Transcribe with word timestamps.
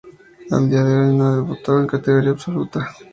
A 0.55 0.57
día 0.69 0.83
de 0.83 0.95
hoy 0.97 1.15
no 1.15 1.27
ha 1.27 1.35
debutado 1.35 1.79
en 1.79 1.85
categoría 1.85 2.31
absoluta. 2.31 2.87